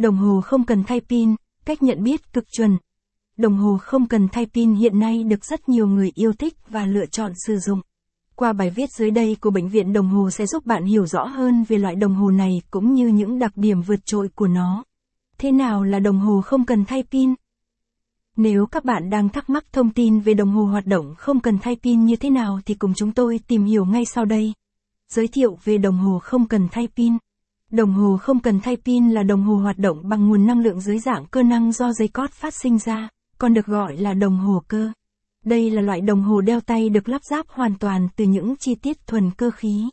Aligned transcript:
Đồng 0.00 0.16
hồ 0.16 0.40
không 0.40 0.64
cần 0.64 0.84
thay 0.84 1.00
pin, 1.00 1.34
cách 1.64 1.82
nhận 1.82 2.02
biết 2.02 2.32
cực 2.32 2.44
chuẩn. 2.52 2.78
Đồng 3.36 3.56
hồ 3.56 3.78
không 3.80 4.08
cần 4.08 4.28
thay 4.28 4.46
pin 4.46 4.74
hiện 4.74 4.98
nay 4.98 5.24
được 5.24 5.44
rất 5.44 5.68
nhiều 5.68 5.86
người 5.86 6.12
yêu 6.14 6.32
thích 6.32 6.54
và 6.68 6.86
lựa 6.86 7.06
chọn 7.06 7.32
sử 7.46 7.58
dụng. 7.58 7.80
Qua 8.36 8.52
bài 8.52 8.70
viết 8.70 8.90
dưới 8.90 9.10
đây 9.10 9.36
của 9.40 9.50
Bệnh 9.50 9.68
viện 9.68 9.92
Đồng 9.92 10.08
hồ 10.08 10.30
sẽ 10.30 10.46
giúp 10.46 10.66
bạn 10.66 10.84
hiểu 10.84 11.06
rõ 11.06 11.24
hơn 11.24 11.64
về 11.68 11.78
loại 11.78 11.94
đồng 11.94 12.14
hồ 12.14 12.30
này 12.30 12.62
cũng 12.70 12.94
như 12.94 13.08
những 13.08 13.38
đặc 13.38 13.52
điểm 13.56 13.82
vượt 13.82 14.00
trội 14.04 14.28
của 14.34 14.46
nó. 14.46 14.84
Thế 15.38 15.52
nào 15.52 15.82
là 15.82 15.98
đồng 15.98 16.18
hồ 16.18 16.40
không 16.40 16.64
cần 16.64 16.84
thay 16.84 17.04
pin? 17.10 17.34
Nếu 18.36 18.66
các 18.66 18.84
bạn 18.84 19.10
đang 19.10 19.28
thắc 19.28 19.50
mắc 19.50 19.64
thông 19.72 19.90
tin 19.90 20.20
về 20.20 20.34
đồng 20.34 20.50
hồ 20.50 20.64
hoạt 20.64 20.86
động 20.86 21.14
không 21.18 21.40
cần 21.40 21.58
thay 21.58 21.76
pin 21.82 22.04
như 22.04 22.16
thế 22.16 22.30
nào 22.30 22.60
thì 22.66 22.74
cùng 22.74 22.94
chúng 22.94 23.12
tôi 23.12 23.40
tìm 23.48 23.64
hiểu 23.64 23.84
ngay 23.84 24.04
sau 24.04 24.24
đây. 24.24 24.52
Giới 25.08 25.28
thiệu 25.28 25.58
về 25.64 25.78
đồng 25.78 25.98
hồ 25.98 26.18
không 26.18 26.48
cần 26.48 26.68
thay 26.72 26.88
pin. 26.96 27.16
Đồng 27.70 27.92
hồ 27.92 28.16
không 28.16 28.40
cần 28.40 28.60
thay 28.60 28.76
pin 28.76 29.10
là 29.10 29.22
đồng 29.22 29.42
hồ 29.42 29.56
hoạt 29.56 29.78
động 29.78 30.08
bằng 30.08 30.28
nguồn 30.28 30.46
năng 30.46 30.60
lượng 30.60 30.80
dưới 30.80 30.98
dạng 30.98 31.26
cơ 31.26 31.42
năng 31.42 31.72
do 31.72 31.92
dây 31.92 32.08
cót 32.08 32.30
phát 32.30 32.54
sinh 32.54 32.78
ra, 32.78 33.08
còn 33.38 33.54
được 33.54 33.66
gọi 33.66 33.96
là 33.96 34.14
đồng 34.14 34.38
hồ 34.38 34.62
cơ. 34.68 34.92
Đây 35.44 35.70
là 35.70 35.82
loại 35.82 36.00
đồng 36.00 36.22
hồ 36.22 36.40
đeo 36.40 36.60
tay 36.60 36.88
được 36.88 37.08
lắp 37.08 37.24
ráp 37.30 37.48
hoàn 37.48 37.78
toàn 37.78 38.08
từ 38.16 38.24
những 38.24 38.54
chi 38.56 38.74
tiết 38.74 39.06
thuần 39.06 39.30
cơ 39.30 39.50
khí. 39.50 39.90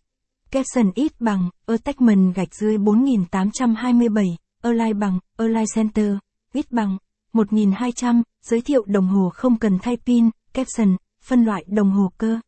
Capson 0.52 0.92
ít 0.96 1.12
bằng, 1.20 1.50
attachment 1.66 2.36
gạch 2.36 2.56
dưới 2.56 2.78
4827, 2.78 4.26
Align 4.64 5.00
bằng, 5.00 5.20
Align 5.38 5.66
Center, 5.76 6.14
ít 6.54 6.72
bằng, 6.72 6.98
1200, 7.34 8.24
giới 8.46 8.62
thiệu 8.62 8.84
đồng 8.88 9.08
hồ 9.08 9.30
không 9.34 9.60
cần 9.60 9.80
thay 9.82 9.98
pin, 10.06 10.30
caption, 10.54 10.96
phân 11.24 11.44
loại 11.44 11.64
đồng 11.68 11.92
hồ 11.92 12.12
cơ. 12.18 12.40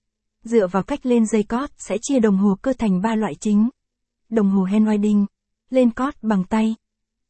Dựa 0.44 0.68
vào 0.68 0.84
cách 0.84 1.06
lên 1.06 1.26
dây 1.26 1.44
cót 1.44 1.70
sẽ 1.78 1.98
chia 2.02 2.20
đồng 2.20 2.38
hồ 2.38 2.58
cơ 2.62 2.74
thành 2.80 3.02
3 3.02 3.16
loại 3.16 3.34
chính. 3.40 3.70
Đồng 4.30 4.50
hồ 4.50 4.64
hand 4.64 4.88
lên 5.70 5.92
cót 5.92 6.14
bằng 6.22 6.44
tay. 6.44 6.76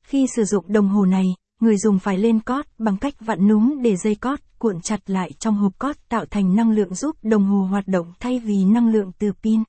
Khi 0.04 0.28
sử 0.36 0.44
dụng 0.44 0.66
đồng 0.68 0.90
hồ 0.90 1.06
này, 1.06 1.26
người 1.60 1.78
dùng 1.78 2.00
phải 2.00 2.18
lên 2.18 2.40
cót 2.40 2.66
bằng 2.78 2.98
cách 2.98 3.14
vặn 3.20 3.48
núm 3.48 3.82
để 3.82 3.96
dây 3.96 4.16
cót 4.16 4.40
cuộn 4.60 4.82
chặt 4.82 5.10
lại 5.10 5.32
trong 5.40 5.56
hộp 5.56 5.80
cót 5.80 5.96
tạo 6.10 6.26
thành 6.26 6.56
năng 6.56 6.72
lượng 6.72 6.96
giúp 6.96 7.16
đồng 7.22 7.46
hồ 7.46 7.62
hoạt 7.62 7.88
động 7.88 8.14
thay 8.20 8.40
vì 8.40 8.66
năng 8.66 8.88
lượng 8.88 9.12
từ 9.20 9.32
pin. 9.44 9.64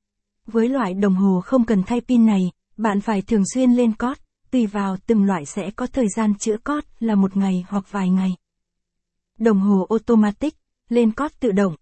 Với 0.46 0.68
loại 0.68 0.94
đồng 0.94 1.14
hồ 1.14 1.40
không 1.44 1.64
cần 1.64 1.82
thay 1.82 2.00
pin 2.00 2.26
này, 2.26 2.50
bạn 2.76 3.00
phải 3.00 3.22
thường 3.22 3.42
xuyên 3.54 3.72
lên 3.72 3.92
cót, 3.92 4.18
tùy 4.50 4.66
vào 4.66 4.96
từng 5.06 5.24
loại 5.24 5.46
sẽ 5.46 5.70
có 5.70 5.86
thời 5.86 6.06
gian 6.16 6.34
chữa 6.38 6.56
cót 6.56 6.84
là 7.00 7.14
một 7.14 7.36
ngày 7.36 7.64
hoặc 7.68 7.84
vài 7.90 8.10
ngày. 8.10 8.30
Đồng 9.38 9.60
hồ 9.60 9.86
automatic, 9.88 10.54
lên 10.88 11.12
cót 11.12 11.30
tự 11.40 11.52
động. 11.52 11.74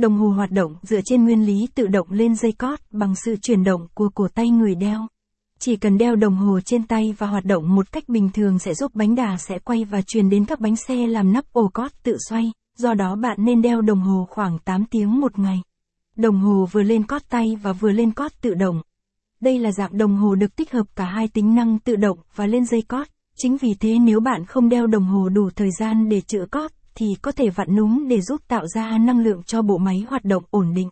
Đồng 0.00 0.18
hồ 0.18 0.28
hoạt 0.28 0.50
động 0.50 0.74
dựa 0.82 1.00
trên 1.04 1.24
nguyên 1.24 1.46
lý 1.46 1.68
tự 1.74 1.86
động 1.86 2.06
lên 2.10 2.34
dây 2.34 2.52
cót 2.52 2.80
bằng 2.90 3.14
sự 3.14 3.36
chuyển 3.42 3.64
động 3.64 3.86
của 3.94 4.08
cổ 4.14 4.28
tay 4.34 4.50
người 4.50 4.74
đeo. 4.74 5.06
Chỉ 5.58 5.76
cần 5.76 5.98
đeo 5.98 6.16
đồng 6.16 6.36
hồ 6.36 6.60
trên 6.60 6.86
tay 6.86 7.14
và 7.18 7.26
hoạt 7.26 7.44
động 7.44 7.74
một 7.74 7.92
cách 7.92 8.08
bình 8.08 8.30
thường 8.34 8.58
sẽ 8.58 8.74
giúp 8.74 8.94
bánh 8.94 9.14
đà 9.14 9.36
sẽ 9.36 9.58
quay 9.58 9.84
và 9.84 10.02
truyền 10.02 10.30
đến 10.30 10.44
các 10.44 10.60
bánh 10.60 10.76
xe 10.76 11.06
làm 11.06 11.32
nắp 11.32 11.52
ổ 11.52 11.68
cót 11.68 11.90
tự 12.02 12.16
xoay, 12.28 12.52
do 12.76 12.94
đó 12.94 13.16
bạn 13.16 13.36
nên 13.40 13.62
đeo 13.62 13.80
đồng 13.80 14.00
hồ 14.00 14.26
khoảng 14.30 14.58
8 14.58 14.84
tiếng 14.84 15.20
một 15.20 15.38
ngày. 15.38 15.62
Đồng 16.16 16.40
hồ 16.40 16.68
vừa 16.72 16.82
lên 16.82 17.06
cót 17.06 17.22
tay 17.28 17.56
và 17.62 17.72
vừa 17.72 17.92
lên 17.92 18.10
cót 18.10 18.32
tự 18.40 18.54
động. 18.54 18.82
Đây 19.40 19.58
là 19.58 19.72
dạng 19.72 19.98
đồng 19.98 20.16
hồ 20.16 20.34
được 20.34 20.56
tích 20.56 20.72
hợp 20.72 20.86
cả 20.96 21.04
hai 21.04 21.28
tính 21.28 21.54
năng 21.54 21.78
tự 21.78 21.96
động 21.96 22.18
và 22.34 22.46
lên 22.46 22.64
dây 22.64 22.82
cót. 22.82 23.06
Chính 23.36 23.56
vì 23.56 23.74
thế 23.80 23.98
nếu 23.98 24.20
bạn 24.20 24.44
không 24.44 24.68
đeo 24.68 24.86
đồng 24.86 25.04
hồ 25.04 25.28
đủ 25.28 25.50
thời 25.56 25.70
gian 25.80 26.08
để 26.08 26.20
chữa 26.20 26.46
cót, 26.50 26.70
thì 26.94 27.06
có 27.22 27.32
thể 27.32 27.50
vặn 27.50 27.76
núm 27.76 28.08
để 28.08 28.20
giúp 28.20 28.40
tạo 28.48 28.66
ra 28.66 28.98
năng 28.98 29.20
lượng 29.20 29.42
cho 29.42 29.62
bộ 29.62 29.78
máy 29.78 30.06
hoạt 30.08 30.24
động 30.24 30.42
ổn 30.50 30.74
định. 30.74 30.88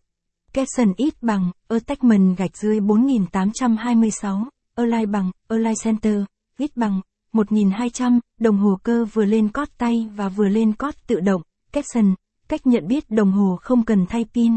Capson 0.53 0.93
ít 0.97 1.23
bằng, 1.23 1.51
attachment 1.69 2.37
gạch 2.39 2.57
dưới 2.57 2.81
4826, 2.81 4.45
Align 4.75 5.13
bằng, 5.13 5.31
Align 5.49 5.75
Center, 5.85 6.23
ít 6.59 6.77
bằng, 6.77 7.01
1200, 7.33 8.21
đồng 8.41 8.57
hồ 8.57 8.79
cơ 8.83 9.05
vừa 9.05 9.25
lên 9.25 9.49
cót 9.49 9.69
tay 9.79 10.09
và 10.17 10.29
vừa 10.29 10.49
lên 10.49 10.73
cót 10.73 10.95
tự 11.07 11.21
động. 11.21 11.43
Capson, 11.73 12.15
cách 12.49 12.67
nhận 12.67 12.89
biết 12.89 13.11
đồng 13.11 13.33
hồ 13.33 13.59
không 13.63 13.85
cần 13.85 14.07
thay 14.07 14.25
pin. 14.35 14.53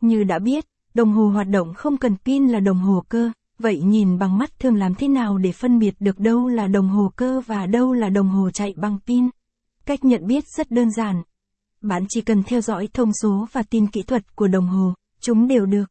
Như 0.00 0.24
đã 0.24 0.38
biết, 0.38 0.64
Đồng 0.94 1.12
hồ 1.12 1.28
hoạt 1.28 1.48
động 1.48 1.74
không 1.74 1.96
cần 1.96 2.16
pin 2.24 2.48
là 2.48 2.60
đồng 2.60 2.78
hồ 2.78 3.04
cơ, 3.08 3.30
vậy 3.58 3.80
nhìn 3.80 4.18
bằng 4.18 4.38
mắt 4.38 4.58
thường 4.58 4.76
làm 4.76 4.94
thế 4.94 5.08
nào 5.08 5.38
để 5.38 5.52
phân 5.52 5.78
biệt 5.78 5.94
được 6.00 6.18
đâu 6.18 6.48
là 6.48 6.66
đồng 6.66 6.88
hồ 6.88 7.12
cơ 7.16 7.40
và 7.46 7.66
đâu 7.66 7.92
là 7.92 8.08
đồng 8.08 8.28
hồ 8.28 8.50
chạy 8.50 8.74
bằng 8.76 8.98
pin? 9.06 9.28
Cách 9.90 10.04
nhận 10.04 10.26
biết 10.26 10.44
rất 10.48 10.70
đơn 10.70 10.90
giản. 10.90 11.22
Bạn 11.80 12.04
chỉ 12.08 12.20
cần 12.20 12.42
theo 12.42 12.60
dõi 12.60 12.88
thông 12.92 13.12
số 13.22 13.46
và 13.52 13.62
tin 13.62 13.86
kỹ 13.86 14.02
thuật 14.02 14.36
của 14.36 14.48
đồng 14.48 14.66
hồ, 14.66 14.94
chúng 15.20 15.48
đều 15.48 15.66
được. 15.66 15.84